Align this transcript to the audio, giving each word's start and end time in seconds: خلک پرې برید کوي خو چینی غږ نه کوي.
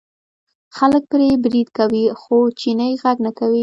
خلک 0.77 1.03
پرې 1.11 1.29
برید 1.43 1.67
کوي 1.77 2.05
خو 2.21 2.37
چینی 2.59 2.91
غږ 3.01 3.17
نه 3.25 3.31
کوي. 3.39 3.59